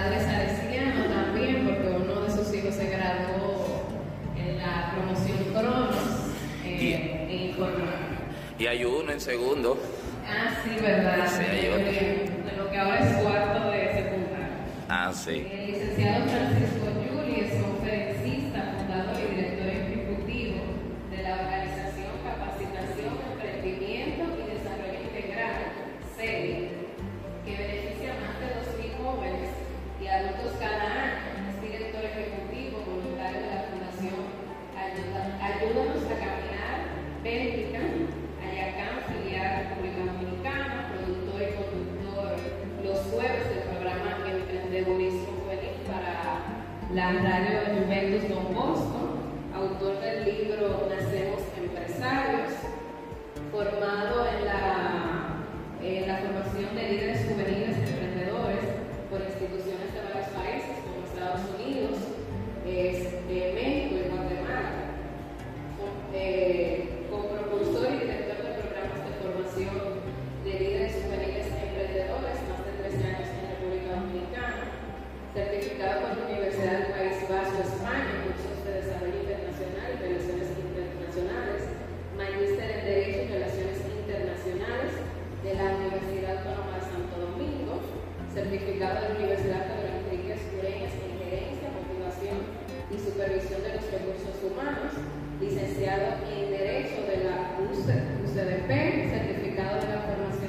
[0.00, 3.82] padre salesiano también, porque uno de sus hijos se graduó
[4.36, 5.96] en la promoción Cronos
[6.64, 7.54] eh, y, en
[8.58, 9.78] y, hay uno en segundo.
[10.26, 11.26] Ah, sí, verdad.
[11.28, 12.64] Sí, hay otro.
[12.64, 14.48] Lo que ahora es cuarto de secundaria.
[14.88, 15.46] Ah, sí.
[15.50, 16.79] El licenciado Francisco
[93.20, 94.96] Supervisión de los Recursos Humanos,
[95.42, 100.39] licenciado en Derecho de la UCDP, certificado de la formación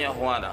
[0.00, 0.49] Espanha, Ruanda.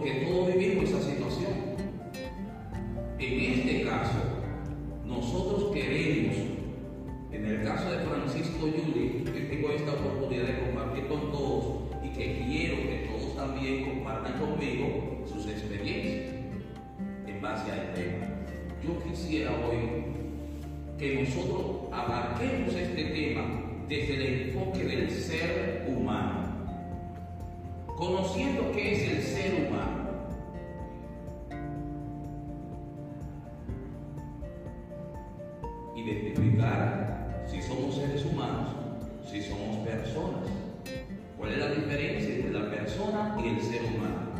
[0.00, 1.52] porque todos vivimos esa situación.
[3.18, 4.18] En este caso,
[5.04, 6.36] nosotros queremos,
[7.30, 12.08] en el caso de Francisco Yuli, que tengo esta oportunidad de compartir con todos y
[12.16, 16.34] que quiero que todos también compartan conmigo sus experiencias
[17.26, 18.26] en base al tema.
[18.82, 20.04] Yo quisiera hoy
[20.98, 23.42] que nosotros abarquemos este tema
[23.86, 26.39] desde el enfoque del ser humano
[28.00, 30.00] conociendo qué es el ser humano.
[35.94, 38.70] Identificar si somos seres humanos,
[39.30, 40.48] si somos personas.
[41.36, 44.30] ¿Cuál es la diferencia entre la persona y el ser humano?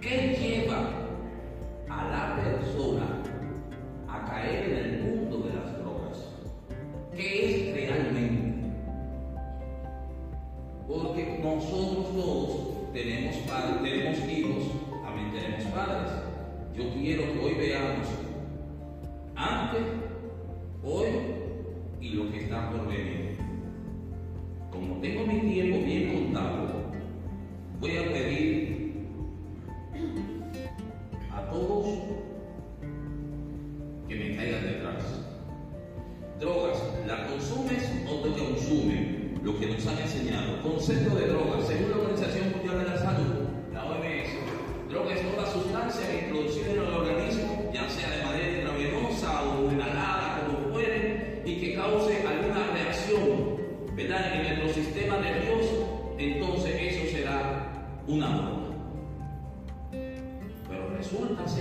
[0.00, 0.90] ¿Qué lleva
[1.88, 3.22] a la persona
[4.08, 5.15] a caer en el mundo?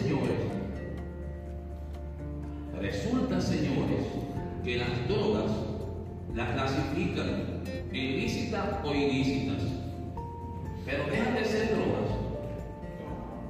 [0.06, 0.38] señores,
[2.80, 4.06] resulta, señores,
[4.64, 5.52] que las drogas
[6.36, 9.64] las clasifican en lícitas o ilícitas.
[10.86, 12.12] Pero dejan de ser drogas.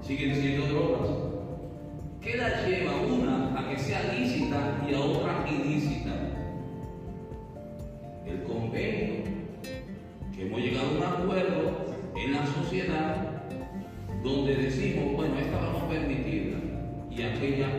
[0.02, 1.10] Siguen siendo drogas.
[2.22, 6.12] ¿Qué la lleva una a que sea lícita y a otra ilícita?
[8.26, 9.24] El convenio,
[10.34, 13.36] que hemos llegado a un acuerdo en la sociedad
[14.26, 16.45] donde decimos, bueno, esta vamos a permitir
[17.16, 17.72] 也可以呀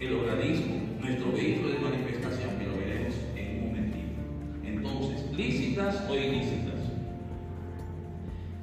[0.00, 4.20] el organismo, nuestro vehículo de manifestación, que lo veremos en un momentito.
[4.64, 6.80] Entonces, lícitas o ilícitas.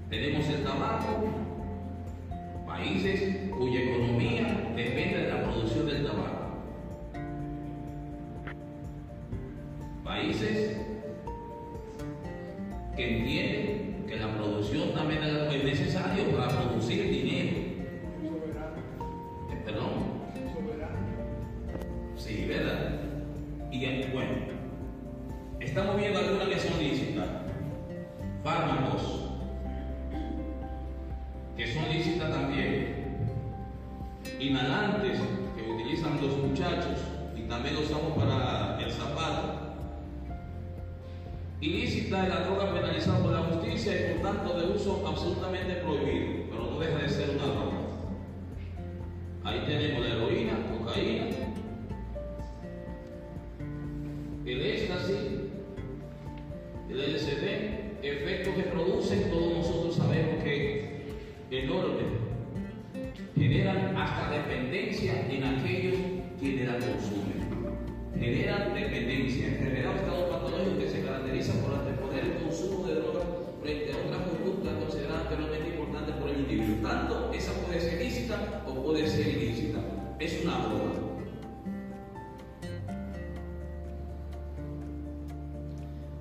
[0.10, 1.30] Tenemos el tabaco,
[2.66, 3.22] países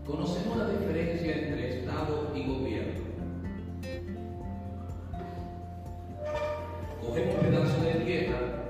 [0.07, 3.01] Conocemos la diferencia entre Estado y gobierno.
[7.01, 8.66] Cogemos un pedazo de tierra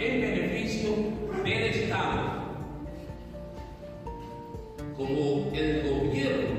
[0.00, 0.90] en beneficio
[1.44, 2.40] del Estado.
[4.96, 6.49] Como el gobierno,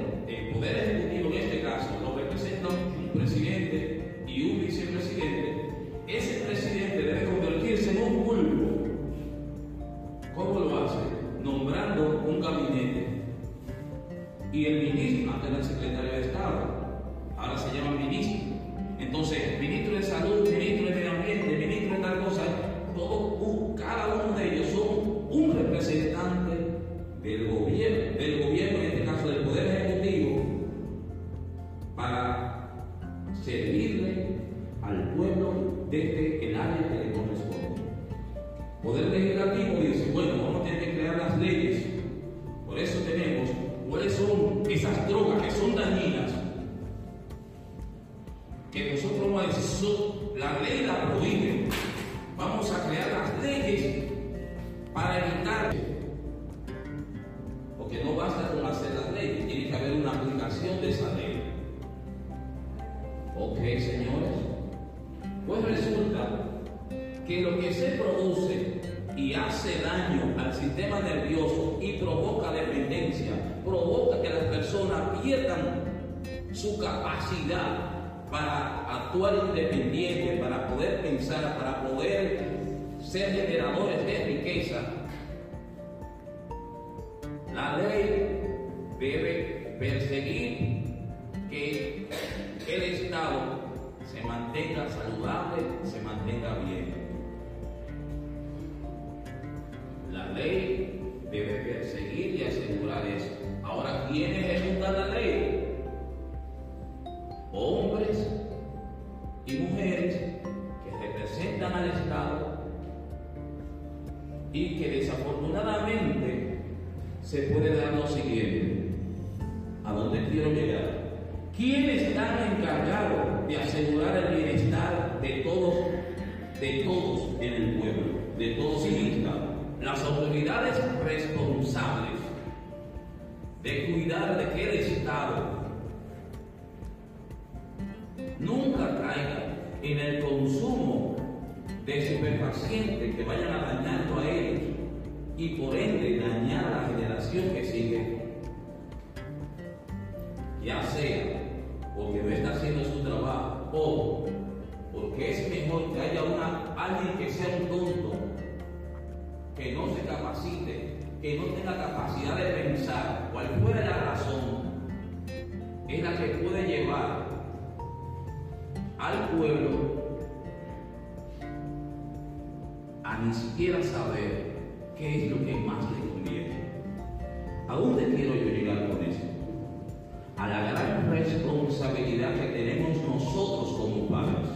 [182.34, 184.50] que tenemos nosotros como padres,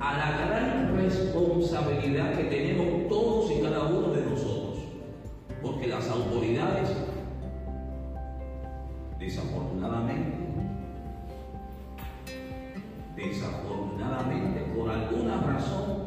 [0.00, 4.78] a la gran responsabilidad que tenemos todos y cada uno de nosotros,
[5.62, 6.90] porque las autoridades,
[9.18, 10.36] desafortunadamente,
[13.16, 16.06] desafortunadamente, por alguna razón,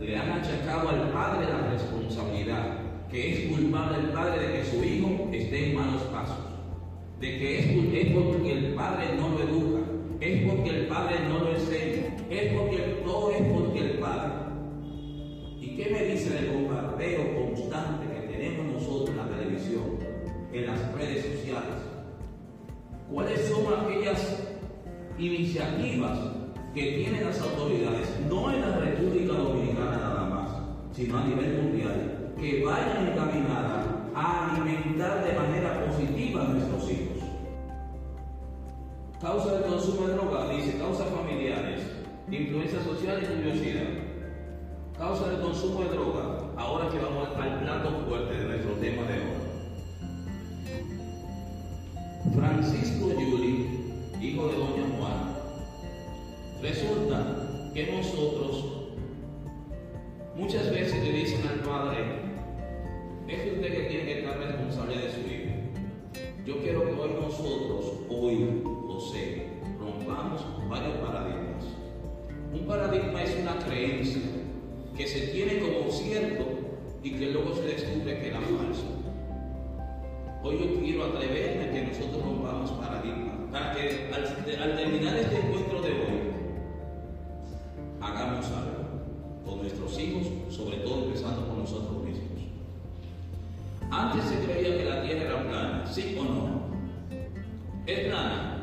[0.00, 2.78] le han achacado al padre la responsabilidad,
[3.10, 6.45] que es culpable el padre de que su hijo esté en malos pasos
[7.20, 9.82] de que es, porque el padre no lo educa,
[10.20, 14.32] es porque el padre no lo enseña, es porque todo es porque el padre.
[15.60, 19.98] ¿Y qué me dice del bombardeo constante que tenemos nosotros en la televisión,
[20.52, 21.76] en las redes sociales?
[23.10, 24.46] ¿Cuáles son aquellas
[25.18, 26.18] iniciativas
[26.74, 30.50] que tienen las autoridades, no en la República Dominicana nada más,
[30.92, 37.05] sino a nivel mundial, que vayan encaminadas a alimentar de manera positiva a nuestros hijos.
[39.20, 41.80] Causa de consumo de droga, dice, causas familiares,
[42.30, 43.88] influencia social y curiosidad.
[44.98, 49.14] Causa de consumo de droga, ahora que vamos al plato fuerte de nuestro tema de
[49.14, 49.46] hoy.
[52.34, 53.66] Francisco Yuri,
[54.20, 55.34] hijo de doña Juana,
[56.60, 58.64] resulta que nosotros
[60.36, 62.04] muchas veces le dicen al padre,
[63.28, 65.46] es usted que tiene que estar responsable de su hijo.
[66.44, 69.44] Yo quiero que hoy nosotros, hoy, o sea,
[69.78, 71.64] rompamos varios paradigmas.
[72.52, 74.22] Un paradigma es una creencia
[74.96, 76.44] que se tiene como cierto
[77.02, 78.86] y que luego se descubre que era falso.
[80.42, 85.40] Hoy yo quiero atreverme a que nosotros rompamos paradigmas, para que al, al terminar este
[85.40, 86.16] encuentro de hoy,
[88.00, 92.26] hagamos algo con nuestros hijos, sobre todo empezando por nosotros mismos.
[93.90, 96.66] Antes se creía que la Tierra era plana, ¿sí o no?
[97.86, 98.55] ¿Es plana?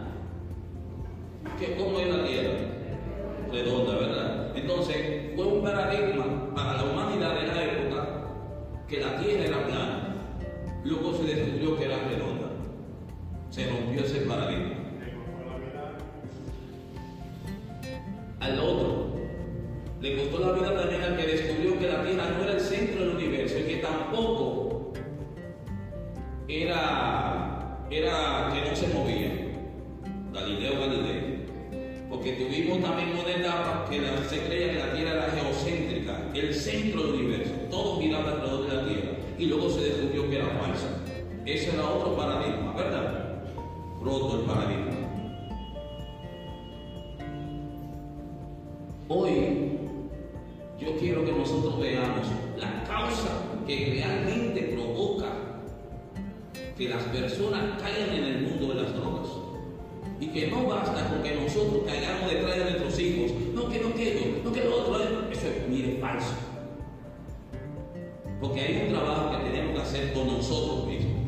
[70.43, 71.23] Nosotros mismos.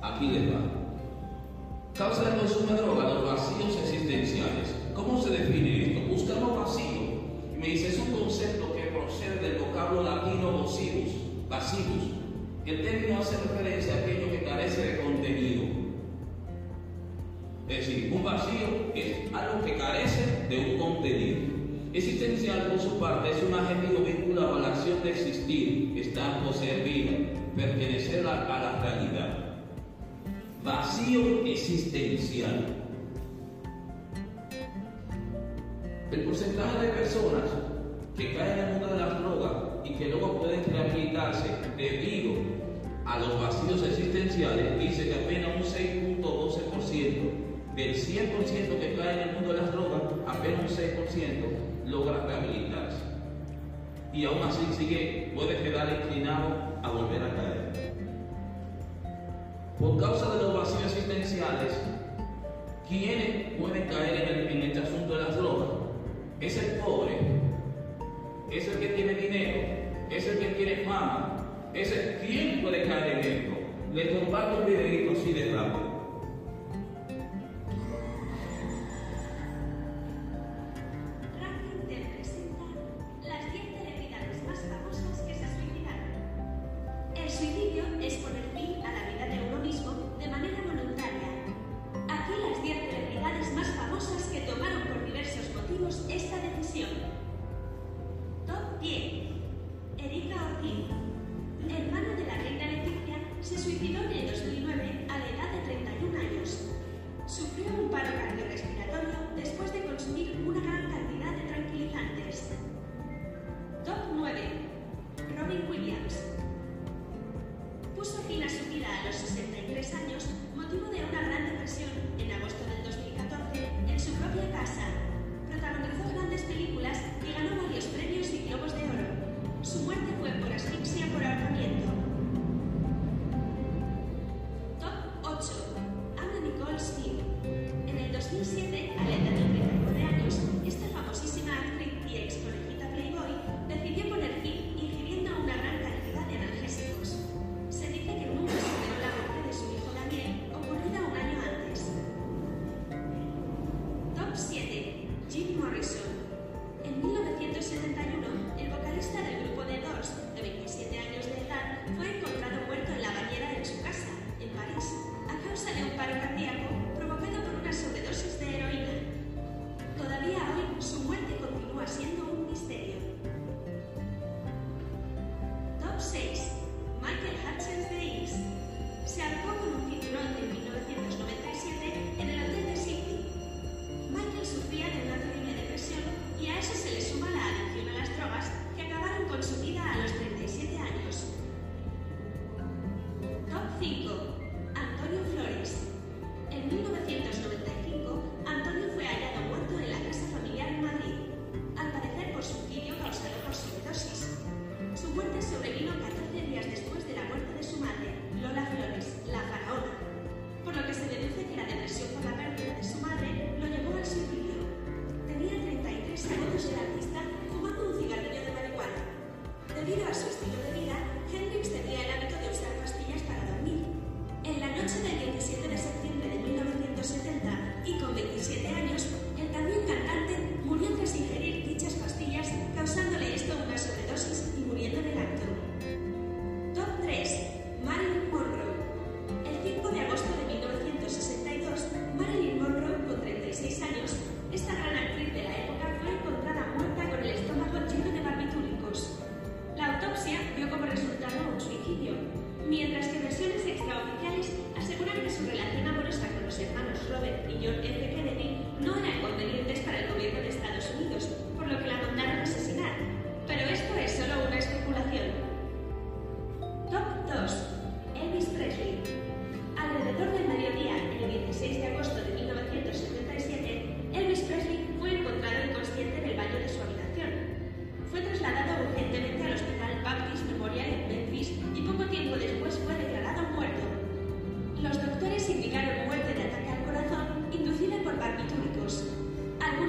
[0.00, 0.60] Aquí les va.
[1.94, 4.74] Causa del consumo de droga, los vacíos existenciales.
[4.94, 6.08] ¿Cómo se define esto?
[6.08, 7.02] Buscamos vacío.
[7.54, 11.10] Y me dice, es un concepto que procede del vocablo latino vacíos,
[11.50, 12.14] vacíos.
[12.64, 15.64] El término hace referencia a aquello que carece de contenido.
[17.68, 21.40] Es decir, un vacío es algo que carece de un contenido.
[21.92, 26.52] Existencial, por su parte, es un adjetivo vinculado a la acción de existir, estar o
[26.52, 29.36] servir, pertenecer a, la realidad.
[30.62, 32.66] Vacío existencial.
[36.12, 37.50] El porcentaje de personas
[38.16, 39.52] que caen en el mundo de las drogas
[39.84, 42.34] y que luego pueden rehabilitarse debido
[43.04, 49.34] a los vacíos existenciales dice que apenas un 6.12% del 100% que cae en el
[49.34, 53.02] mundo de las drogas, apenas un 6% logra rehabilitarse.
[54.12, 57.92] Y aún así sigue, puede quedar inclinado a volver a caer.
[59.78, 61.72] Por causa de los vacíos existenciales,
[62.88, 65.68] ¿quiénes pueden caer en, el, en este asunto de las drogas?
[66.40, 67.16] Es el pobre,
[68.50, 69.60] es el que tiene dinero,
[70.10, 73.56] es el que tiene fama, es el quién puede caer en esto.
[73.94, 75.87] Les comparto un videito así de rápido.
[98.82, 99.26] 10.
[99.98, 101.17] Erika Ortiz.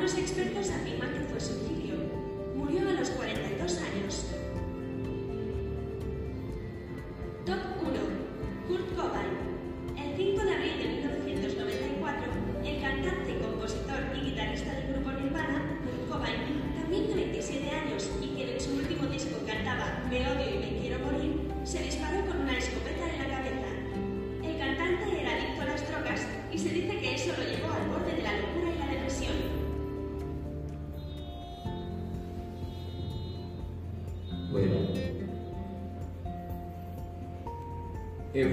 [0.09, 1.68] Algunos expertos afirman que fue suicidio.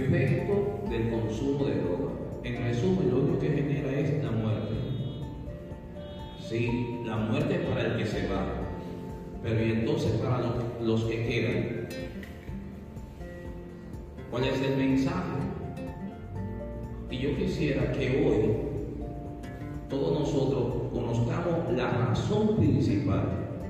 [0.04, 2.12] Efecto del consumo de droga.
[2.44, 4.74] En resumen, lo único que genera es la muerte.
[6.40, 8.46] Sí, la muerte para el que se va,
[9.42, 11.88] pero y entonces para los, los que quedan.
[14.30, 15.38] ¿Cuál es el mensaje?
[17.10, 18.66] Y yo quisiera que hoy
[19.88, 23.22] todos nosotros conozcamos la razón principal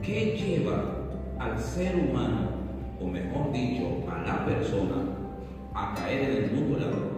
[0.03, 0.97] que lleva
[1.39, 2.51] al ser humano,
[3.01, 5.16] o mejor dicho, a la persona,
[5.77, 7.11] a caer en el mundo de la droga,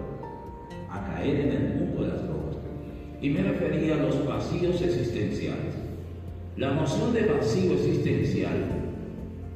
[0.90, 2.57] a caer en el mundo de las drogas.
[3.23, 5.75] Y me refería a los vacíos existenciales.
[6.57, 8.57] La noción de vacío existencial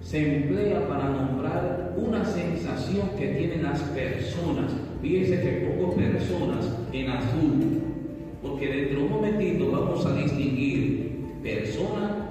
[0.01, 4.73] se emplea para nombrar una sensación que tienen las personas.
[5.01, 7.83] Fíjense que pongo personas en azul,
[8.41, 12.29] porque dentro de un momentito vamos a distinguir persona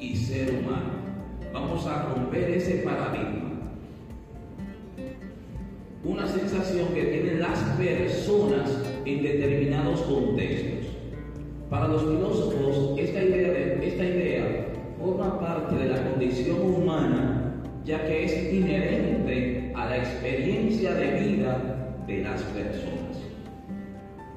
[0.00, 0.98] y ser humano.
[1.52, 3.37] Vamos a romper ese paradigma.
[6.58, 8.70] Sensación que tienen las personas
[9.04, 10.92] en determinados contextos.
[11.70, 14.66] Para los filósofos, esta idea, de- esta idea
[14.98, 21.94] forma parte de la condición humana, ya que es inherente a la experiencia de vida
[22.06, 22.94] de las personas.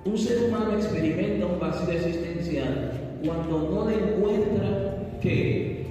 [0.05, 2.91] Un ser humano experimenta un vacío existencial
[3.25, 5.85] cuando no le encuentra qué?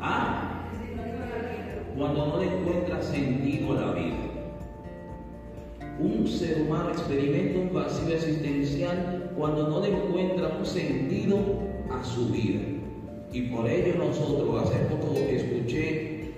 [0.00, 0.47] Ah,
[1.98, 4.16] cuando no le encuentra sentido a la vida.
[5.98, 11.38] Un ser humano experimenta un vacío existencial cuando no le encuentra un sentido
[11.90, 12.60] a su vida.
[13.32, 16.34] Y por ello nosotros, hace poco escuché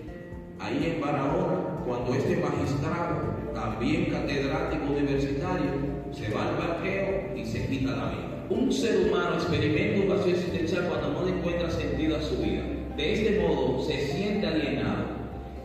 [0.59, 5.73] ahí en Barahona, cuando este magistrado, también catedrático universitario,
[6.11, 8.47] se va al parqueo y se quita la vida.
[8.49, 12.63] Un ser humano experimenta un vacío existencial cuando no le encuentra sentido a su vida.
[12.97, 15.10] De este modo se siente alienado.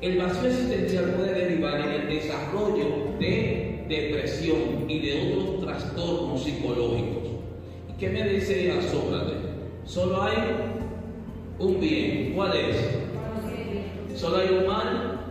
[0.05, 7.23] El vacío existencial puede derivar en el desarrollo de depresión y de otros trastornos psicológicos.
[7.89, 9.37] ¿Y qué me decía Sócrates?
[9.83, 10.35] Solo hay
[11.57, 12.33] un bien.
[12.35, 12.99] ¿Cuál es?
[14.15, 15.21] Solo hay un mal.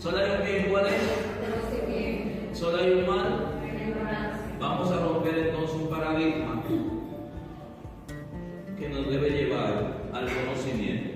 [0.00, 0.66] Solo hay un bien.
[0.68, 2.58] ¿Cuál es?
[2.58, 3.60] Solo hay un mal.
[4.58, 6.64] Vamos a romper entonces un paradigma
[8.76, 11.15] que nos debe llevar al conocimiento.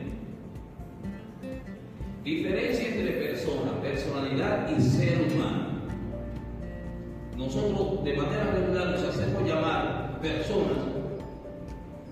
[2.25, 5.81] Diferencia entre persona, personalidad y ser humano.
[7.39, 10.85] Nosotros de manera regular nos hacemos llamar personas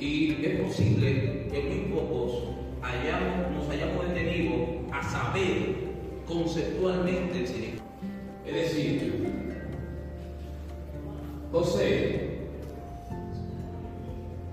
[0.00, 2.42] y es posible que muy pocos
[2.80, 4.54] hayamos, nos hayamos detenido
[4.92, 5.74] a saber
[6.26, 7.88] conceptualmente el significado.
[8.46, 9.34] Es decir,
[11.52, 12.38] José,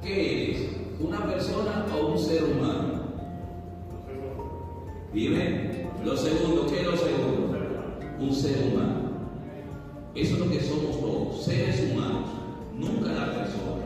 [0.04, 0.70] ¿qué eres?
[1.00, 2.95] ¿Una persona o un ser humano?
[5.16, 5.70] Dime,
[6.04, 7.58] lo segundo, ¿qué es lo segundo?
[8.20, 9.12] Un ser humano.
[10.14, 12.30] Eso es lo que somos todos, seres humanos,
[12.78, 13.86] nunca la persona.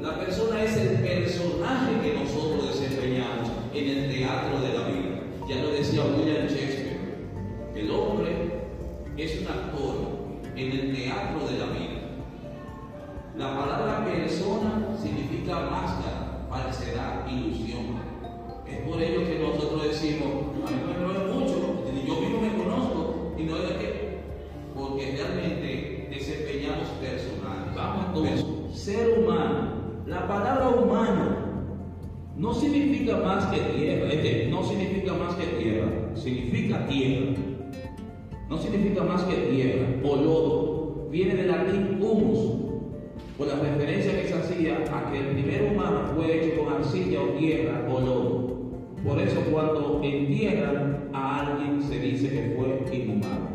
[0.00, 5.20] La persona es el personaje que nosotros desempeñamos en el teatro de la vida.
[5.48, 7.00] Ya lo decía William Shakespeare,
[7.74, 8.30] el hombre
[9.16, 9.96] es un actor
[10.54, 12.00] en el teatro de la vida.
[13.36, 17.99] La palabra persona significa máscara, falsedad, ilusión.
[18.70, 20.28] Es por ello que nosotros decimos,
[20.66, 24.20] a mí me duele mucho, yo mismo me conozco, y no es que,
[24.74, 27.72] porque realmente desempeñamos personal.
[27.74, 28.46] Vamos entonces,
[28.80, 29.72] ser humano,
[30.06, 31.50] la palabra humano
[32.36, 37.32] no significa más que tierra, este, no significa más que tierra, significa tierra.
[38.48, 39.86] No significa más que tierra.
[40.02, 42.70] O lodo, viene del latín humus,
[43.36, 47.20] por la referencia que se hacía a que el primer humano fue hecho con arcilla
[47.22, 48.39] o tierra o lodo.
[49.04, 53.48] Por eso cuando entierran a alguien se dice que fue inhumano.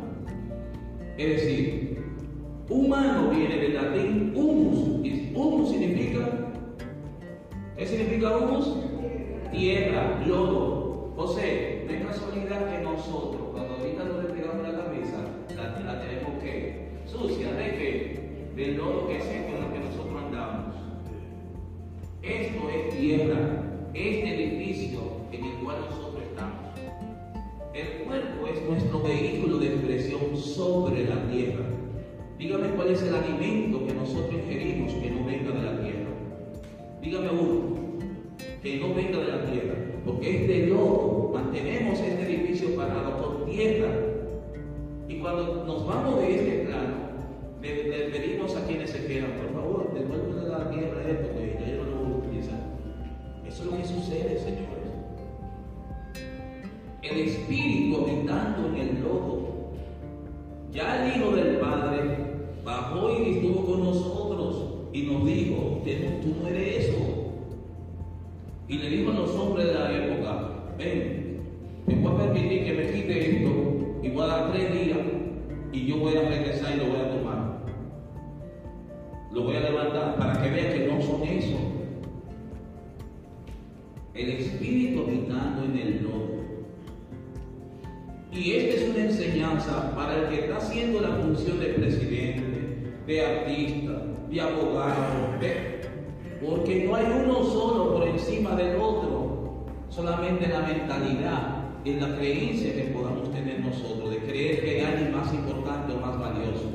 [1.17, 2.03] Es decir,
[2.67, 5.05] humano viene del latín humus.
[5.05, 6.27] Y humus significa,
[7.77, 8.75] ¿qué significa humus?
[9.51, 11.13] Tierra, lodo.
[11.15, 15.17] O sea, no es casualidad que nosotros, cuando ahorita nos despegamos la cabeza,
[15.55, 18.19] la, la tenemos que sucia, ¿de qué?
[18.55, 20.75] Del lodo que es con lo que nosotros andamos.
[22.23, 26.65] Esto es tierra, este edificio en el cual nosotros estamos.
[27.73, 31.65] El cuerpo es nuestro vehículo de expresión sobre la tierra.
[32.37, 36.09] Dígame cuál es el alimento que nosotros ingerimos que no venga de la tierra.
[37.01, 37.75] Dígame uno,
[38.61, 39.75] que no venga de la tierra.
[40.05, 43.91] Porque es de lodo, mantenemos este edificio parado por tierra.
[45.07, 47.05] Y cuando nos vamos de este plano,
[47.61, 51.75] le, pedimos a quienes se quedan, por favor, devuelvan a la tierra esto, que ya
[51.75, 52.59] yo no lo voy a utilizar.
[53.45, 54.74] Eso es lo que sucede, señores.
[57.09, 59.71] El Espíritu habitando en el lodo.
[60.71, 62.17] Ya el Hijo del Padre
[62.63, 65.81] bajó y estuvo con nosotros y nos dijo,
[66.21, 66.97] tú no eres eso.
[68.67, 71.41] Y le dijo a los hombres de la época, ven,
[71.85, 73.51] me voy a permitir que me quite esto
[74.01, 74.97] y voy a dar tres días
[75.71, 77.61] y yo voy a regresar y lo voy a tomar.
[79.31, 81.57] Lo voy a levantar para que vean que no son eso.
[84.15, 86.34] El Espíritu habitando en el lodo.
[88.35, 92.43] Y esta es una enseñanza para el que está haciendo la función de presidente,
[93.07, 93.91] de artista,
[94.29, 95.75] de abogado, de-
[96.45, 102.73] porque no hay uno solo por encima del otro, solamente la mentalidad, en la creencia
[102.73, 106.71] que podamos tener nosotros, de creer que hay alguien más importante o más valioso.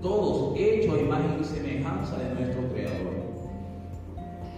[0.00, 3.18] Todos hechos a imagen y semejanza de nuestro Creador.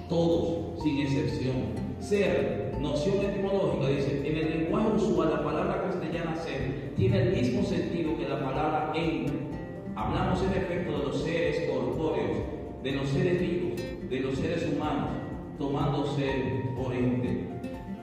[0.09, 1.55] Todos, sin excepción.
[1.99, 7.63] Ser, noción etimológica, dice, en el lenguaje usual la palabra castellana ser tiene el mismo
[7.63, 9.51] sentido que la palabra en.
[9.95, 12.39] Hablamos en efecto de los seres corpóreos,
[12.83, 15.11] de los seres vivos, de los seres humanos,
[15.59, 17.49] tomando ser por ente,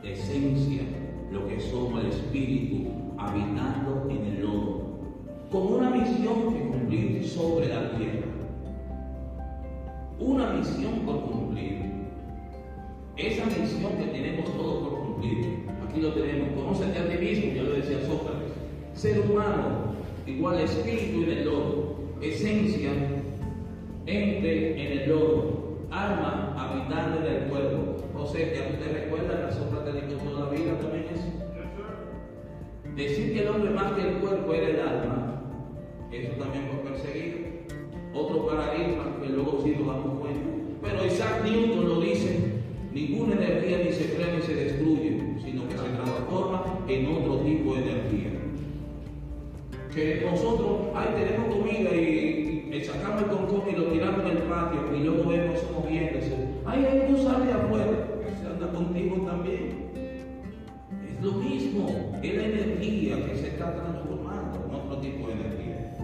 [0.03, 0.83] esencia,
[1.31, 4.99] lo que somos el espíritu, habitando en el lodo,
[5.51, 8.27] con una misión que cumplir sobre la tierra.
[10.19, 11.96] Una misión por cumplir.
[13.17, 15.65] Esa misión que tenemos todos por cumplir.
[15.83, 16.49] Aquí lo tenemos.
[16.49, 18.53] Conócete a ti mismo, ya lo decía Sócrates.
[18.93, 19.95] Ser humano
[20.27, 21.95] igual espíritu en el lodo.
[22.21, 22.91] Esencia,
[24.05, 25.77] ente en el lodo.
[25.89, 27.95] Alma habitando en el cuerpo.
[28.15, 31.47] O sea, que a usted recuerda que Sócrates dijo toda la vida también eso.
[32.95, 35.41] Decir que el hombre más que el cuerpo era el alma,
[36.11, 37.37] eso también fue perseguido.
[38.13, 40.49] Otro paradigma que luego sí nos damos cuenta.
[40.81, 42.46] Pero Isaac Newton lo dice,
[42.97, 47.75] ninguna energía ni se crea ni se destruye, sino que se transforma en otro tipo
[47.75, 48.29] de energía.
[49.93, 54.43] Que nosotros, ahí tenemos comida y, y sacamos el concón y lo tiramos en el
[54.43, 56.33] patio y luego vemos moviéndose.
[56.65, 57.85] Ay, ay, tú sales afuera,
[58.41, 59.87] se anda contigo también.
[61.07, 65.97] Es lo mismo, es la energía que se está transformando en otro tipo de energía.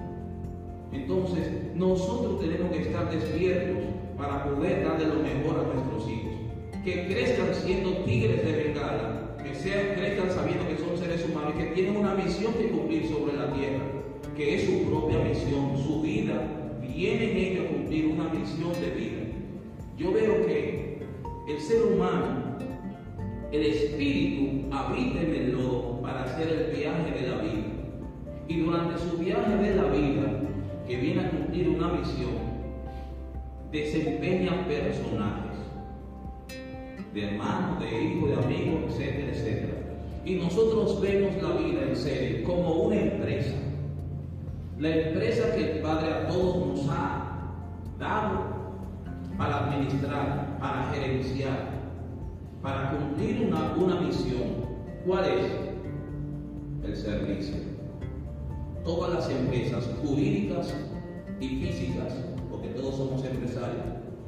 [0.91, 3.84] Entonces, nosotros tenemos que estar despiertos
[4.15, 6.42] para poder darle lo mejor a nuestros hijos.
[6.83, 11.63] Que crezcan siendo tigres de bengala, que sean, crezcan sabiendo que son seres humanos y
[11.63, 13.85] que tienen una misión que cumplir sobre la tierra,
[14.35, 16.33] que es su propia misión, su vida.
[16.81, 19.23] Viene en ello a cumplir una misión de vida.
[19.97, 20.99] Yo veo que
[21.47, 22.43] el ser humano
[23.53, 27.63] el espíritu habita en el lodo para hacer el viaje de la vida.
[28.47, 30.41] Y durante su viaje de la vida,
[30.87, 32.33] que viene a cumplir una misión,
[33.71, 35.42] desempeña personajes
[37.13, 39.73] de hermanos, de hijos, de amigos, etcétera, etcétera.
[40.26, 43.54] Y nosotros vemos la vida en serio como una empresa.
[44.80, 47.23] La empresa que el Padre a todos nos ha
[47.99, 48.54] dado
[49.38, 51.73] para administrar, para gerenciar,
[52.62, 54.63] para cumplir una, una misión.
[55.06, 55.52] ¿Cuál es?
[56.84, 57.56] El servicio.
[58.84, 60.73] Todas las empresas jurídicas
[61.39, 62.13] y físicas,
[62.49, 63.84] porque todos somos empresarios,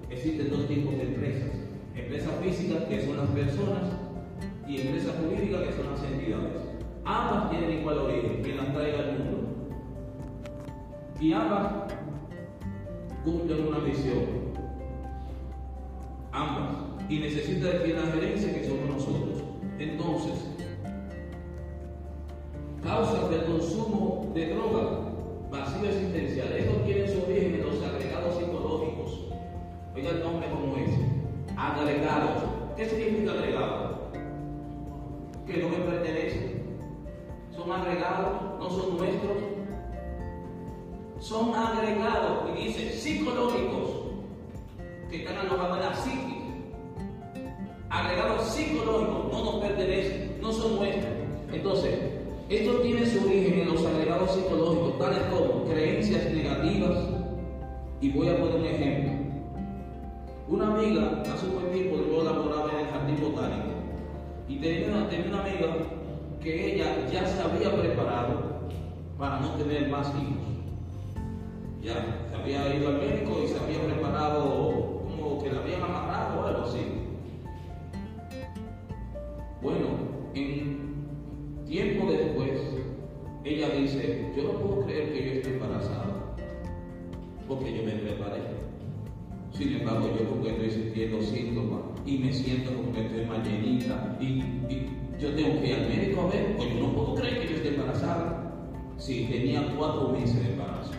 [0.09, 1.54] existen dos tipos de empresas.
[1.95, 3.83] Empresas físicas, que son las personas,
[4.67, 6.61] y empresas jurídicas, que son las entidades.
[7.05, 9.49] Ambas tienen igual origen, que las traiga al mundo.
[11.19, 11.93] Y ambas
[13.23, 14.45] cumplen una misión
[16.35, 16.69] ambas,
[17.09, 19.43] y necesita de quien la gerencia que somos nosotros.
[19.79, 20.33] Entonces,
[22.83, 24.99] causas del consumo de droga,
[25.49, 29.27] vacío existencial, esto tiene su origen en los agregados psicológicos.
[29.95, 30.91] Oiga el nombre como es,
[31.57, 32.43] agregados.
[32.75, 34.11] ¿Qué significa agregado?
[35.45, 36.63] Que no me pertenecen.
[37.55, 39.37] Son agregados, no son nuestros.
[41.19, 43.89] Son agregados, y dice psicológicos,
[45.09, 46.35] que están alojados en la psique.
[47.89, 51.13] Agregados psicológicos, no nos pertenecen, no son nuestros.
[51.51, 51.99] Entonces,
[52.49, 56.97] esto tiene su origen en los agregados psicológicos, tales como creencias negativas,
[58.01, 59.14] y voy a poner un ejemplo.
[60.47, 63.69] Una amiga hace un buen tiempo yo laboraba en el jardín botánico
[64.47, 65.75] y tenía una, tenía una amiga
[66.39, 68.69] que ella ya se había preparado
[69.17, 70.45] para no tener más hijos.
[71.81, 76.41] Ya se había ido al médico y se había preparado como que la habían amarrado
[76.41, 76.79] o algo así.
[79.63, 79.87] Bueno,
[80.35, 82.51] en tiempo después,
[83.43, 86.35] ella dice, yo no puedo creer que yo esté embarazada,
[87.47, 88.64] porque yo me preparé.
[89.57, 94.17] Sin embargo, yo porque estoy sintiendo síntomas y me siento como que estoy más llenita
[94.19, 94.43] y,
[95.17, 97.55] yo tengo que ir al médico a ver, pues yo no puedo creer que yo
[97.55, 98.51] esté embarazada.
[98.97, 100.91] Si tenía cuatro meses de embarazo.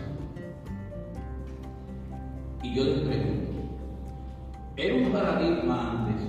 [2.63, 3.51] Y yo les pregunto,
[4.75, 6.25] era un paradigma antes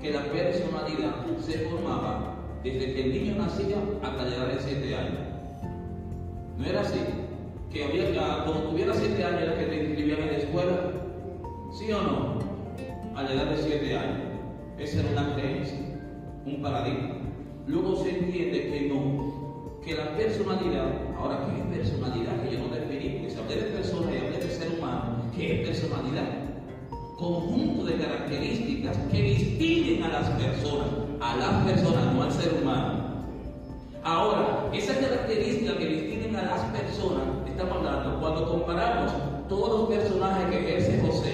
[0.00, 5.18] que la personalidad se formaba desde que el niño nacía hasta llegar a 7 años.
[6.56, 7.00] ¿No era así?
[7.70, 11.03] Que había, cuando tuviera 7 años era que te inscribían en la escuela.
[11.74, 12.38] ¿Sí o no?
[13.16, 14.20] A la edad de 7 años.
[14.78, 15.76] Esa era una creencia,
[16.46, 17.16] un paradigma.
[17.66, 20.86] Luego se entiende que no, que la personalidad,
[21.18, 22.42] ahora, ¿qué es personalidad?
[22.44, 25.62] Que yo no definí, porque si hablé de persona y hablé de ser humano, ¿qué
[25.62, 26.28] es personalidad?
[27.16, 30.88] Conjunto de características que distinguen a las personas,
[31.20, 33.04] a las personas, no al ser humano.
[34.04, 39.12] Ahora, esas características que distinguen a las personas, estamos hablando, cuando comparamos
[39.48, 41.33] todos los personajes que ejerce José,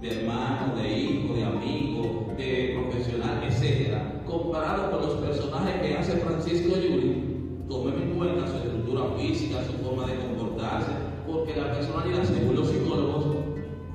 [0.00, 6.12] de hermano, de hijo, de amigo, de profesional, etc., comparado con los personajes que hace
[6.18, 10.92] Francisco Yuri, tomen en cuenta su estructura física, su forma de comportarse,
[11.26, 13.26] porque la personalidad, según los psicólogos,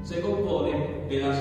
[0.03, 1.39] se compone de las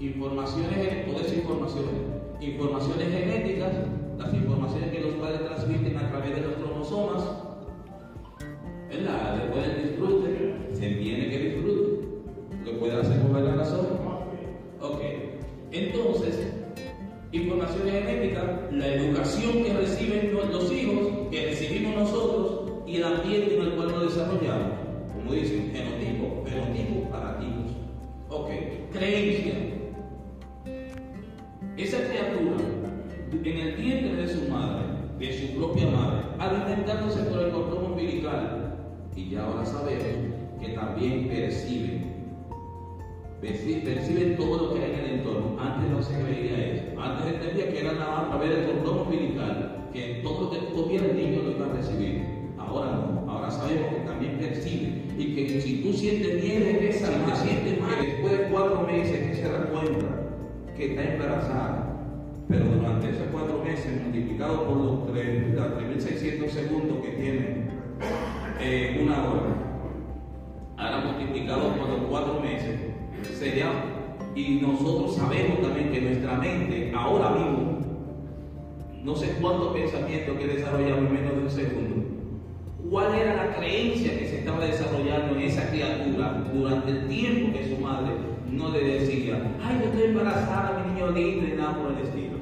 [0.00, 1.92] informaciones, todas informaciones,
[2.40, 3.72] informaciones genéticas,
[4.18, 7.24] las informaciones que los padres transmiten a través de los cromosomas,
[8.88, 9.36] ¿verdad?
[9.36, 12.08] Después del disfrute, se entiende que disfrute,
[12.64, 13.97] lo puede hacer con la razón.
[15.70, 16.52] Entonces,
[17.32, 23.62] informaciones genéticas, la educación que reciben los hijos, que recibimos nosotros, y el ambiente en
[23.62, 24.78] el cual nos desarrollamos.
[25.12, 27.72] Como dicen, genotipo, fenotipo, paratipos.
[28.30, 28.50] Ok,
[28.92, 29.54] creencia.
[31.76, 32.56] Esa criatura,
[33.44, 34.86] en el vientre de su madre,
[35.18, 38.74] de su propia madre, alimentándose por el cordón umbilical,
[39.14, 42.07] y ya ahora sabemos que también perciben,
[43.40, 45.56] perciben todo lo que hay en el entorno.
[45.60, 47.00] Antes no se veía eso.
[47.00, 50.58] Antes entendía que era nada más a través del cordón umbilical, que todo lo que
[50.74, 52.38] tuviera el niño lo iba a recibir.
[52.58, 57.36] Ahora no, ahora sabemos que también percibe y que si tú sientes miedo, si te
[57.36, 60.06] sientes mal, después de cuatro meses que se da cuenta
[60.76, 61.96] que está embarazada,
[62.48, 67.68] pero durante esos cuatro meses multiplicado por los 3.600 segundos que tiene
[68.60, 69.42] eh, una hora,
[70.76, 72.87] ahora multiplicado por los cuatro meses,
[73.38, 73.70] sería,
[74.34, 77.78] y nosotros sabemos también que nuestra mente ahora mismo,
[79.02, 82.04] no sé cuántos pensamientos que desarrollamos en menos de un segundo,
[82.90, 87.68] cuál era la creencia que se estaba desarrollando en esa criatura durante el tiempo que
[87.68, 88.12] su madre
[88.50, 92.38] no le decía, ay, yo estoy embarazada, mi niño lindo, y nada por el estilo.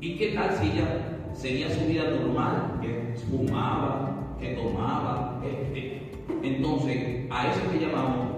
[0.00, 5.40] ¿Y qué tal si ella seguía su vida normal, que fumaba, que tomaba?
[6.42, 8.31] Entonces, a eso que llamamos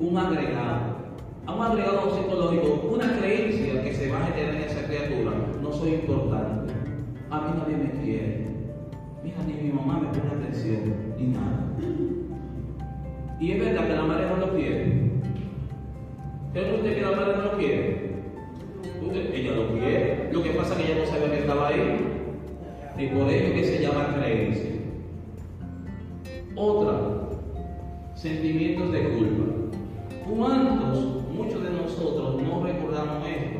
[0.00, 1.00] un agregado.
[1.46, 5.32] A un agregado psicológico, una creencia que se va a generar en esa criatura.
[5.62, 6.72] No soy importante.
[7.30, 8.46] A mí nadie me quiere.
[9.22, 11.66] Mira, ni mi mamá me pone atención, ni nada.
[13.38, 15.10] Y es verdad que la madre no lo quiere.
[16.52, 18.10] ¿Cree usted que la madre no lo quiere?
[19.34, 20.30] Ella lo quiere.
[20.32, 21.98] Lo que pasa es que ella no sabía que estaba ahí.
[22.98, 24.70] Y por ello que se llama creencia.
[26.54, 27.00] Otra,
[28.14, 29.59] sentimientos de culpa.
[30.36, 33.58] ¿Cuántos, muchos de nosotros, no recordamos esto?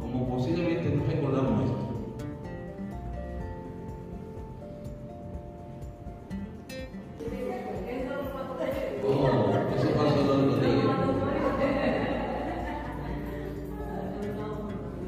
[0.00, 1.86] Como posiblemente no recordamos esto.
[9.76, 10.96] Eso pasó el otro día.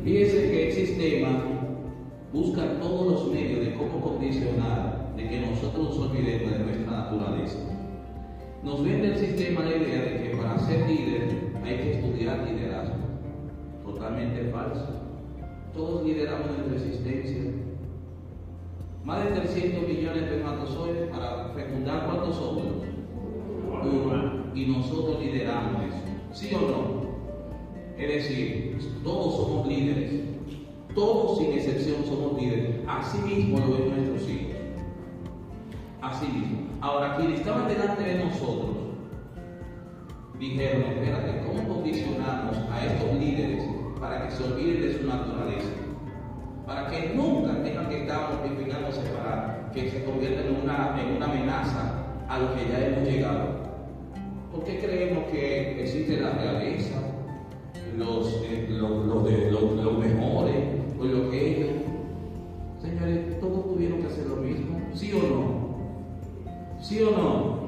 [0.03, 1.29] Fíjense que el sistema
[2.33, 7.78] busca todos los medios de cómo condicionar, de que nosotros nos olvidemos de nuestra naturaleza.
[8.63, 12.97] Nos vende el sistema la idea de que para ser líder hay que estudiar liderazgo.
[13.85, 14.87] Totalmente falso.
[15.73, 17.53] Todos lideramos nuestra existencia.
[19.05, 22.83] Más de 300 millones de espermatozoides para fecundar cuántos óvulos?
[23.83, 24.45] Uno.
[24.55, 26.03] Y nosotros lideramos eso.
[26.33, 27.09] ¿Sí o no?
[27.97, 30.21] Es decir, todos somos líderes.
[30.95, 32.77] Todos sin excepción somos líderes.
[32.89, 34.57] Así mismo lo ven nuestros hijos.
[36.03, 36.68] Así mismo.
[36.81, 38.77] Ahora, quienes estaban delante de nosotros
[40.39, 43.65] dijeron, espérate, ¿cómo condicionamos a estos líderes
[43.99, 45.71] para que se olviden de su naturaleza?
[46.65, 51.27] Para que nunca tengan que estar mortificándose para que se conviertan en una, en una
[51.27, 53.59] amenaza a lo que ya hemos llegado.
[54.53, 57.01] ¿Por qué creemos que existe la realeza,
[57.97, 60.55] los, eh, los, los, de, los, mejores
[61.01, 61.71] o los que ellos?
[62.81, 65.58] Señores, todos tuvieron que hacer lo mismo, ¿sí o no?
[66.89, 67.59] ¿Sí o no?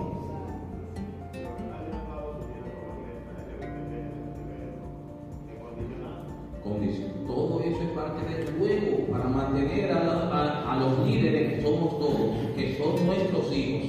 [6.63, 7.11] Condición.
[7.27, 11.99] Todo eso es parte del juego para mantener a, la- a- los líderes que somos
[11.99, 13.89] todos, que son nuestros hijos,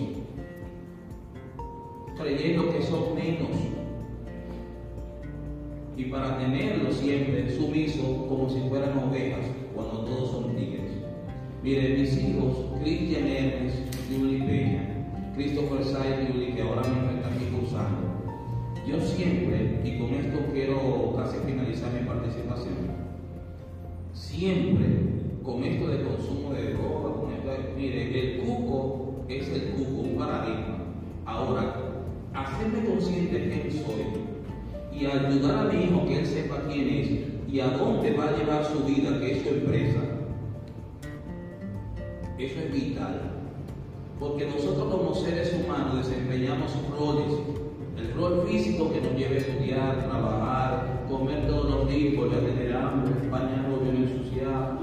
[2.18, 3.50] creyendo que son menos.
[5.98, 10.92] Y para tenerlos siempre sumisos como si fueran ovejas, cuando todos son tigres.
[11.64, 13.28] Miren, mis hijos, Cristian
[15.42, 18.12] Christopher Say Julie, que ahora mismo está aquí cursando.
[18.88, 22.76] Yo siempre, y con esto quiero casi finalizar mi participación,
[24.14, 24.86] siempre
[25.44, 30.02] con esto de consumo de droga, con esto de- mire, el cuco es el cuco,
[30.02, 30.78] un paradigma.
[31.26, 31.76] Ahora,
[32.36, 37.10] hacerme consciente de quién soy y ayudar a mi hijo que él sepa quién es
[37.52, 40.00] y a dónde va a llevar su vida, que es su empresa,
[42.38, 43.31] eso es vital.
[44.22, 47.34] Porque nosotros como seres humanos desempeñamos roles.
[47.98, 52.46] El rol físico que nos lleva a estudiar, trabajar, comer todos los días, volver a
[52.46, 54.78] tener hambre, bañarnos, bien ensuciar.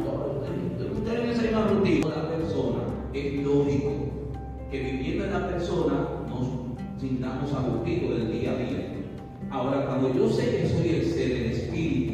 [0.93, 2.09] Ustedes ven esa misma rutina.
[2.09, 2.83] La persona
[3.15, 3.93] es lógico
[4.73, 8.95] que viviendo en la persona nos sintamos aburridos del día a día.
[9.51, 12.13] Ahora, cuando yo sé que soy el ser, el espíritu,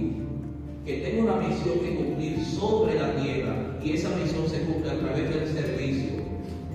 [0.84, 4.98] que tengo una misión que cumplir sobre la tierra y esa misión se cumple a
[4.98, 6.13] través del servicio,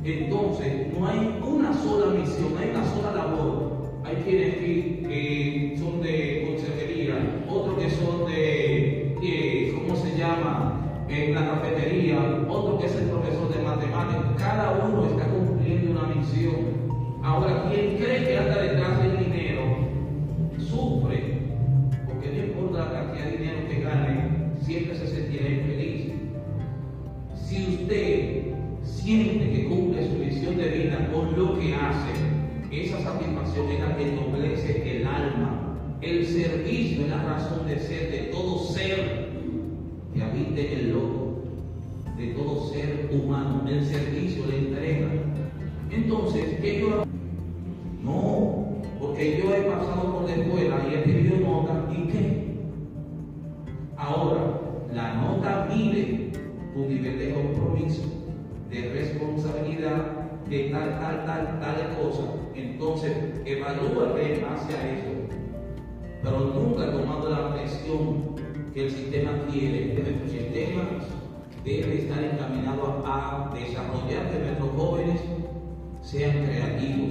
[0.04, 3.80] entonces no hay una sola misión, hay una sola labor.
[4.04, 7.16] Hay quienes que, son de consejería,
[7.50, 11.06] otros que son de, eh, ¿cómo se llama?
[11.10, 14.24] En la cafetería, otro que es el profesor de matemáticas.
[14.38, 17.20] Cada uno está cumpliendo una misión.
[17.22, 19.62] Ahora, quien cree que anda detrás del dinero,
[20.58, 21.29] sufre,
[31.40, 32.12] lo que hace,
[32.70, 35.78] esa satisfacción es la que ennoblece el alma.
[36.02, 39.30] El servicio la razón de ser de todo ser
[40.14, 41.40] que habita en el loco,
[42.18, 43.64] de todo ser humano.
[43.68, 45.08] El servicio, la entrega.
[45.92, 47.04] Entonces, ¿qué yo?
[48.04, 52.50] No, porque yo he pasado por la escuela y he tenido nota, ¿y qué?
[53.98, 54.62] Ahora,
[54.94, 56.32] la nota mide
[56.74, 58.04] tu nivel de compromiso,
[58.70, 60.09] de responsabilidad,
[60.48, 62.24] de tal, tal, tal, tal cosa.
[62.56, 63.12] Entonces,
[63.46, 65.10] evalúate en base a eso,
[66.24, 68.36] pero nunca tomando la presión
[68.74, 69.94] que el sistema quiere.
[69.96, 70.84] Nuestro sistema
[71.64, 75.22] debe estar encaminado a desarrollar que nuestros jóvenes
[76.02, 77.10] sean creativos,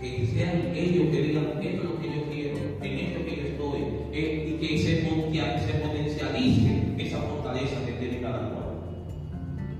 [0.00, 3.42] que sean ellos que digan, esto es lo que yo quiero, en esto que yo
[3.42, 3.80] estoy,
[4.12, 8.62] eh, y que se, se potencialice esa fortaleza que tiene cada cual.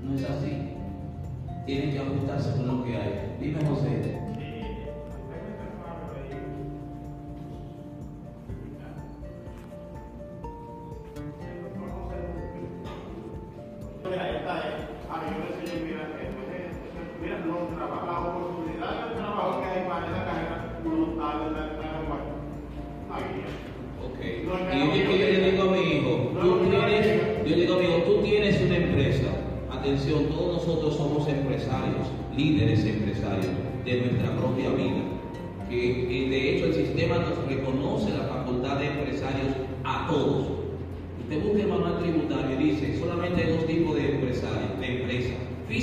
[0.03, 0.62] No es así.
[1.65, 3.35] Tienen que ajustarse con lo que hay.
[3.39, 4.22] Dime, José.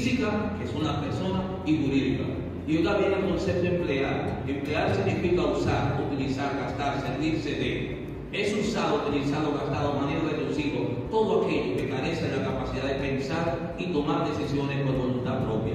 [0.00, 2.24] Física, que son las personas, y jurídica.
[2.66, 4.42] Y oiga bien el concepto emplear.
[4.48, 7.98] Emplear significa usar, utilizar, gastar, servirse de.
[8.32, 10.20] Es usado, utilizado, gastado, manera
[10.58, 11.10] hijos.
[11.10, 15.74] todo aquello que carece de la capacidad de pensar y tomar decisiones por voluntad propia.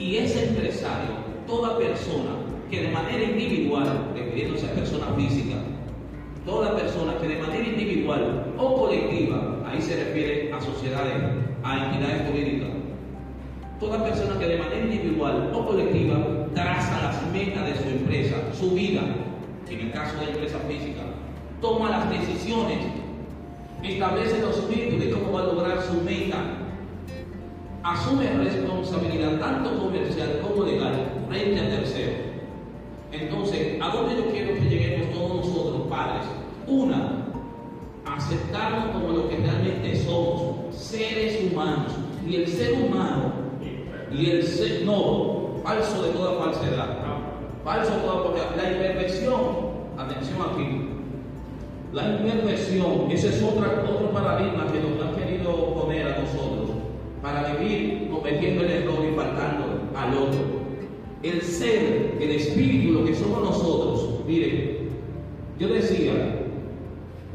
[0.00, 1.14] Y ese empresario,
[1.46, 5.58] toda persona que de manera individual, refiriéndose a persona física,
[6.44, 11.14] toda persona que de manera individual o colectiva, ahí se refiere a sociedades,
[11.62, 12.79] a entidades jurídicas,
[13.80, 18.70] toda persona que de manera individual o colectiva traza las metas de su empresa, su
[18.72, 19.00] vida,
[19.68, 21.00] en el caso de la empresa física,
[21.62, 22.78] toma las decisiones,
[23.82, 26.36] establece los métodos de cómo va a lograr su meta,
[27.82, 32.14] asume responsabilidad tanto comercial como legal frente a terceros.
[33.12, 36.26] Entonces, ¿a dónde yo quiero que lleguemos todos nosotros, padres?
[36.66, 37.24] Una,
[38.04, 41.92] aceptarnos como lo que realmente somos, seres humanos.
[42.28, 43.39] Y el ser humano,
[44.12, 46.98] y el ser, no, falso de toda falsedad,
[47.64, 49.40] falso de toda, porque la imperfección,
[49.96, 50.90] atención aquí,
[51.92, 56.70] la imperfección, ese es otra, otro paradigma que nos han querido poner a nosotros
[57.22, 60.60] para vivir cometiendo el error y faltando al otro.
[61.22, 64.88] El ser, el espíritu, lo que somos nosotros, miren,
[65.58, 66.46] yo decía,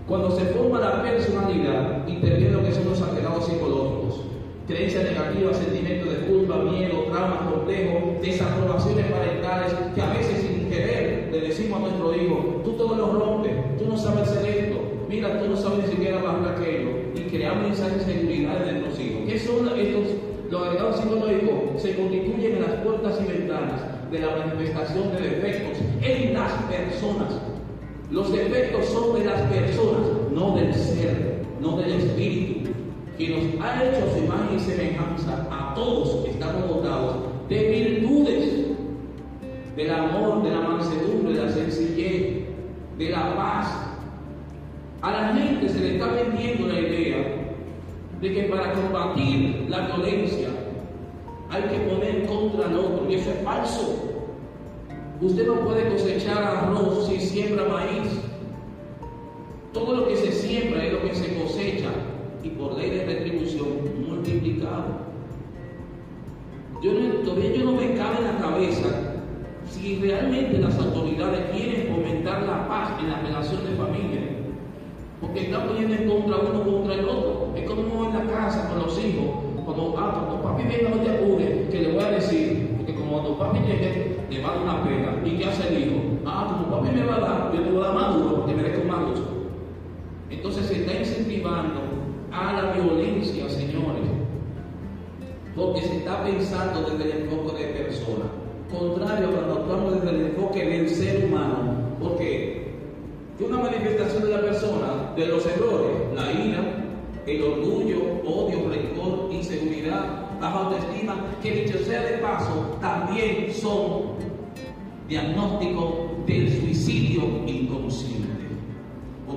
[0.07, 4.21] cuando se forma la personalidad, interviene lo que son los agregados psicológicos,
[4.67, 11.29] creencias negativas, sentimientos de culpa, miedo, traumas complejos, desaprobaciones parentales, que a veces sin querer
[11.31, 15.39] le decimos a nuestro hijo, tú todo lo rompes, tú no sabes hacer esto, mira,
[15.39, 19.21] tú no sabes ni siquiera barrer aquello, y creamos esa inseguridad de nuestros hijos.
[19.27, 20.07] ¿Qué son estos?
[20.49, 25.79] Los agregados psicológicos se constituyen en las puertas y ventanas de la manifestación de defectos
[26.01, 27.33] en las personas.
[28.11, 32.54] Los defectos son de las personas, no del ser, no del espíritu,
[33.17, 37.15] que nos ha hecho su imagen y semejanza a todos que estamos dotados
[37.47, 38.65] de virtudes,
[39.75, 42.45] del amor, de la mansedumbre, de la sencillez,
[42.97, 43.67] de la paz.
[45.01, 47.17] A la gente se le está vendiendo la idea
[48.19, 50.49] de que para combatir la violencia
[51.49, 54.11] hay que poner contra el otro, y eso es falso.
[55.21, 58.19] Usted no puede cosechar arroz si siembra maíz.
[59.71, 61.89] Todo lo que se siembra es lo que se cosecha
[62.45, 63.67] y por ley de retribución
[64.07, 65.05] multiplicado.
[66.81, 68.87] Yo no, todavía yo no me cabe en la cabeza
[69.67, 74.21] si realmente las autoridades quieren fomentar la paz en la relación de familia,
[75.19, 77.53] porque están poniendo en contra uno contra el otro.
[77.55, 79.25] Es como en la casa con los hijos,
[79.65, 83.13] cuando, ah, cuando papi venga no te apures, que le voy a decir, porque como
[83.13, 85.15] cuando papi llegue, le va a dar una pena.
[85.25, 86.01] ¿Y qué hace el hijo?
[86.27, 88.53] Ah, como papi me va a dar, yo le voy a dar más duro, porque
[88.53, 89.01] merezco más.
[90.29, 91.94] Entonces se está incentivando
[92.35, 94.09] a la violencia, señores,
[95.55, 98.25] porque se está pensando desde el enfoque de persona.
[98.69, 102.73] Contrario cuando actuamos desde el enfoque del ser humano, porque
[103.39, 106.85] una manifestación de la persona, de los errores, la ira,
[107.25, 114.15] el orgullo, odio, rencor, inseguridad, baja autoestima, que dicho sea de paso, también son
[115.07, 118.44] diagnósticos del suicidio inconsciente.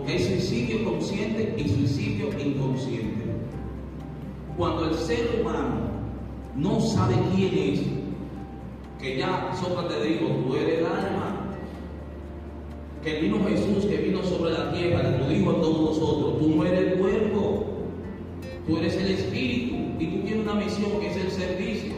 [0.09, 3.27] Hay suicidio consciente y suicidio inconsciente.
[4.57, 5.83] Cuando el ser humano
[6.57, 7.81] no sabe quién es,
[8.99, 11.51] que ya Sócrates dijo, tú eres el alma,
[13.05, 16.57] que vino Jesús, que vino sobre la tierra, que lo dijo a todos nosotros, tú
[16.57, 17.67] no eres el cuerpo,
[18.67, 21.93] tú eres el espíritu y tú tienes una misión que es el servicio.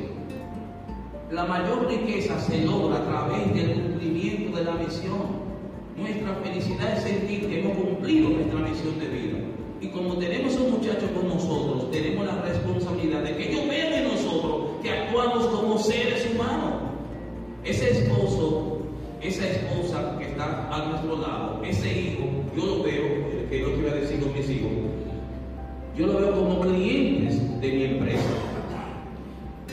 [1.31, 5.40] La mayor riqueza se logra a través del cumplimiento de la misión.
[5.97, 9.39] Nuestra felicidad es sentir que hemos cumplido nuestra misión de vida.
[9.81, 13.93] Y como tenemos a un muchacho con nosotros, tenemos la responsabilidad de que ellos vean
[13.93, 16.75] en nosotros que actuamos como seres humanos.
[17.65, 18.79] Ese esposo,
[19.23, 22.25] esa esposa que está a nuestro lado, ese hijo,
[22.57, 24.71] yo lo veo, que lo que iba a decir con mis hijos,
[25.97, 28.31] yo lo veo como clientes de mi empresa.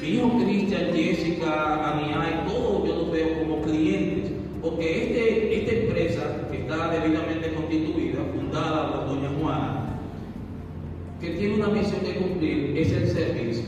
[0.01, 4.26] Mi hijo Cristian, Jessica, Ania y todos yo los veo como clientes,
[4.69, 9.99] porque este, esta empresa que está debidamente constituida, fundada por doña Juana,
[11.21, 13.63] que tiene una misión que cumplir, es el servicio.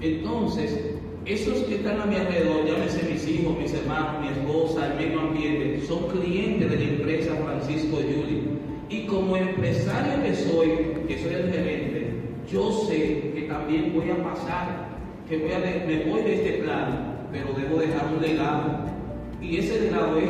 [0.00, 0.78] Entonces,
[1.26, 5.20] esos que están a mi alrededor, llámese mis hijos, mis hermanos, mi esposa, el medio
[5.20, 8.42] ambiente, son clientes de la empresa Francisco Yuli.
[8.88, 10.68] Y como empresario que soy,
[11.06, 12.06] que soy el gerente,
[12.52, 14.88] yo sé que también voy a pasar,
[15.28, 16.96] que voy a me voy de este plano,
[17.30, 19.01] pero debo dejar un legado.
[19.42, 20.28] Y ese legado es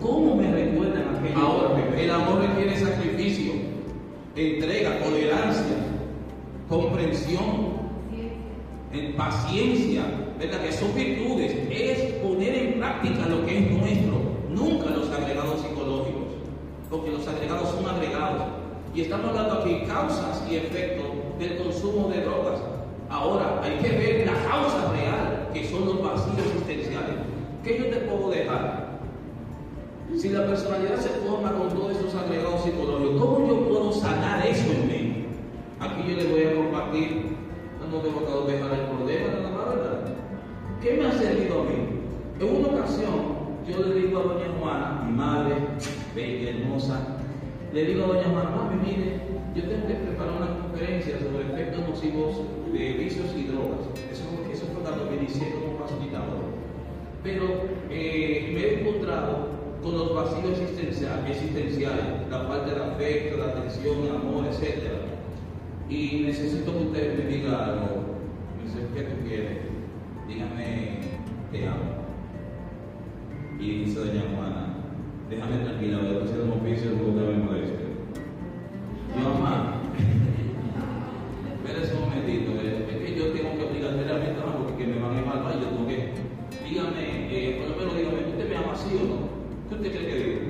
[0.00, 1.38] cómo me recuerdan aquello.
[1.38, 3.52] Ahora, el amor requiere sacrificio,
[4.34, 5.76] entrega, tolerancia,
[6.68, 7.84] comprensión,
[8.92, 10.02] en paciencia,
[10.38, 10.62] ¿verdad?
[10.62, 16.22] Que son virtudes, es poner en práctica lo que es nuestro, nunca los agregados psicológicos,
[16.88, 18.44] porque los agregados son agregados.
[18.94, 21.06] Y estamos hablando aquí causas y efectos
[21.38, 22.60] del consumo de drogas.
[23.10, 27.23] Ahora, hay que ver la causa real, que son los vacíos existenciales.
[27.64, 28.98] ¿Qué yo te puedo dejar?
[30.14, 34.70] Si la personalidad se forma con todos estos agregados psicológicos, ¿cómo yo puedo sanar eso
[34.70, 35.26] en mí?
[35.80, 37.36] Aquí yo les voy a compartir,
[37.80, 40.00] no tengo que dejar el problema, la verdad.
[40.82, 41.74] ¿Qué me ha servido a mí?
[42.38, 43.14] En una ocasión,
[43.66, 45.54] yo le digo a doña Juana, mi madre,
[46.14, 47.00] bella, hermosa,
[47.72, 49.20] le digo a doña Juana, mami, mire,
[49.56, 53.88] yo tengo que preparar una conferencia sobre efectos nocivos de vicios y drogas.
[54.12, 55.73] Eso, eso fue cuando me inicié.
[57.24, 57.44] Pero
[57.90, 59.48] eh, me he encontrado
[59.82, 64.92] con los vacíos existenciales, la falta de afecto, la atención, el amor, etc.
[65.88, 68.18] Y necesito que usted me diga algo.
[68.56, 69.58] Me dice, ¿qué tú quieres?
[70.28, 71.00] Dígame,
[71.50, 71.94] te amo.
[73.58, 74.74] Y dice doña Juana,
[75.30, 77.84] déjame tranquila, voy a hacer un oficio me moleste.
[79.16, 79.80] Yo, mamá,
[81.64, 85.54] espérese un momentito, es que yo tengo que obligatoriamente, no, porque me van a evaluar,
[85.60, 85.83] yo tengo que,
[86.64, 89.34] dígame, eh, por lo menos dígame, ¿usted me ama así o no?
[89.68, 90.40] ¿Qué usted cree que digo?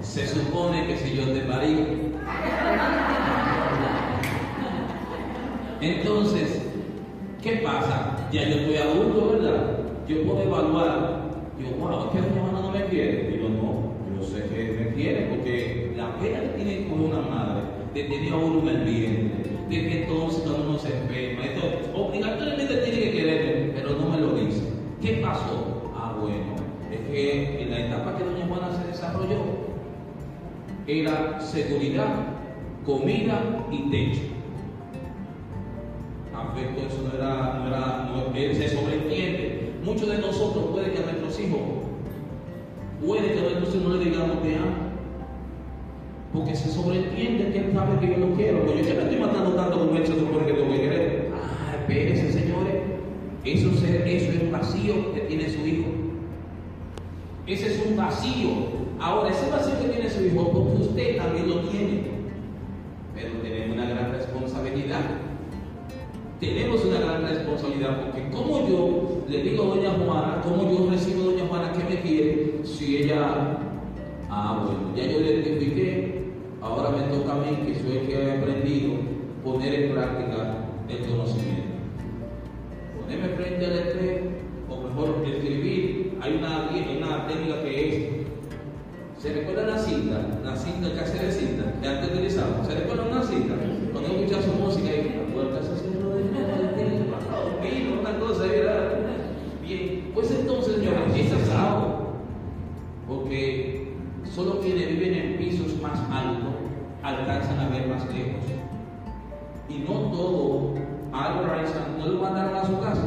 [0.00, 1.86] Se supone que si yo te parí.
[5.80, 6.62] Entonces,
[7.42, 8.28] ¿qué pasa?
[8.32, 9.78] Ya yo estoy adulto, ¿verdad?
[10.08, 11.28] Yo puedo evaluar.
[11.60, 13.30] Yo, wow, es que doña Juana no me quiere.
[13.30, 17.62] Digo, no, yo sé que me quiere porque la pena que tiene con una madre
[17.94, 18.84] de tener a uno en el
[19.68, 24.18] de que entonces cuando uno se enferma, esto obligatoriamente tiene que quererme, pero no me
[24.18, 24.62] lo dice.
[25.00, 25.92] ¿Qué pasó?
[25.94, 26.56] Ah, bueno,
[26.90, 29.68] es que en la etapa que doña Juana se desarrolló
[30.86, 32.14] era seguridad,
[32.86, 34.22] comida y techo.
[36.34, 39.72] Afecto, eso no era, no era, no, se sobreentiende.
[39.84, 41.60] Muchos de nosotros puede que a nuestros hijos,
[43.04, 44.87] puede que a nuestros hijos no le digamos te amo.
[46.38, 48.60] Porque se sobreentiende que él sabe que yo lo quiero.
[48.64, 51.30] Pero yo ya me estoy matando tanto con él, se supone que tengo que querer.
[51.34, 52.74] Ah, espérense, señores.
[53.44, 55.88] Eso, eso es vacío que tiene su hijo.
[57.46, 58.50] Ese es un vacío.
[59.00, 62.02] Ahora, ese vacío que tiene su hijo, porque usted también lo tiene.
[63.14, 65.00] Pero tenemos una gran responsabilidad.
[66.38, 71.22] Tenemos una gran responsabilidad porque como yo le digo a doña Juana, como yo recibo
[71.22, 73.58] a doña Juana que me quiere, si ella,
[74.30, 76.17] ah bueno, ya yo le identifiqué,
[76.62, 78.94] ahora me toca a mí, que soy el que he aprendido,
[79.44, 81.68] poner en práctica el conocimiento
[83.08, 84.20] ponerme frente al estrés,
[84.68, 90.20] o mejor escribir, hay una, una técnica que es, ¿se recuerda la cinta?
[90.44, 93.54] La cinta, el cassette de cinta, que antes utilizamos, ¿se recuerda una cinta?
[93.92, 96.22] Cuando uno escucha su música y la puerta se cerró de
[97.62, 98.98] vino, una cosa, ¿verdad?
[99.62, 102.08] Bien, pues entonces, señores, es asado,
[103.08, 103.94] porque
[104.34, 106.52] solo quienes viven en pisos más altos
[107.18, 108.44] alcanzan a ver más lejos.
[109.68, 110.74] Y no todo
[111.54, 113.02] Einstein no lo mandaron a su casa.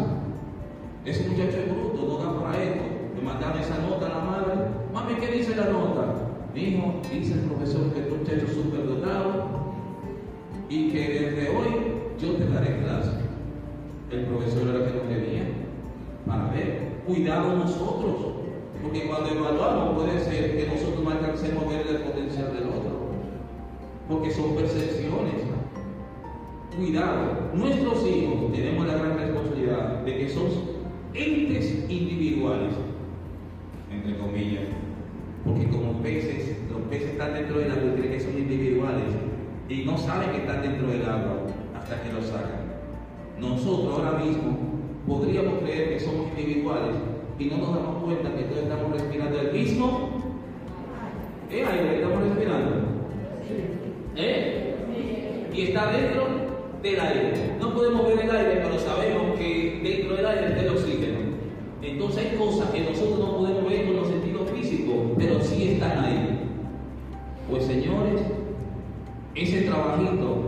[1.05, 2.83] Ese muchacho es bruto, no da para esto.
[3.15, 4.53] Le mandaron esa nota a la madre.
[4.93, 6.15] Mami, ¿qué dice la nota?
[6.55, 9.61] Hijo, dice el profesor que tú muchacho súper dotado
[10.69, 13.11] y que desde hoy yo te daré clase.
[14.11, 15.43] El profesor era que no quería
[16.27, 16.91] para ver.
[17.07, 18.15] Cuidado nosotros,
[18.81, 22.90] porque cuando evaluamos puede ser que nosotros no alcancemos ver el potencial del otro,
[24.07, 25.51] porque son percepciones
[26.75, 30.45] cuidado, nuestros hijos tenemos la gran responsabilidad de que son
[31.13, 32.73] entes individuales,
[33.91, 34.63] entre comillas,
[35.43, 39.05] porque como peces, los peces están dentro del agua y creen que son individuales
[39.67, 42.71] y no saben que están dentro del agua hasta que lo sacan.
[43.39, 44.57] Nosotros ahora mismo
[45.05, 46.95] podríamos creer que somos individuales
[47.37, 50.21] y no nos damos cuenta que todos estamos respirando el mismo
[51.49, 51.65] ¿Eh?
[51.65, 52.91] aire estamos respirando.
[54.15, 54.75] ¿Eh?
[55.53, 56.27] Y está dentro
[56.81, 57.33] del aire.
[57.59, 61.19] No podemos ver el aire, pero sabemos que dentro del aire está el oxígeno.
[61.81, 66.03] Entonces hay cosas que nosotros no podemos ver con los sentidos físicos, pero sí están
[66.03, 66.39] ahí.
[67.49, 68.21] Pues señores,
[69.35, 70.43] ese trabajito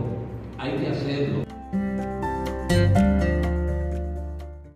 [0.58, 1.44] hay que hacerlo.